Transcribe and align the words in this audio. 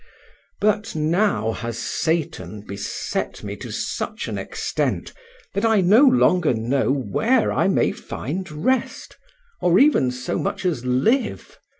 But 0.59 0.95
now 0.95 1.51
has 1.51 1.77
Satan 1.77 2.61
beset 2.61 3.43
me 3.43 3.55
to 3.57 3.69
such 3.71 4.27
an 4.27 4.35
extent 4.39 5.13
that 5.53 5.63
I 5.63 5.81
no 5.81 6.01
longer 6.05 6.55
know 6.55 6.91
where 6.91 7.53
I 7.53 7.67
may 7.67 7.91
find 7.91 8.49
rest, 8.51 9.19
or 9.61 9.77
even 9.77 10.09
so 10.09 10.39
much 10.39 10.65
as 10.65 10.83
live. 10.85 11.59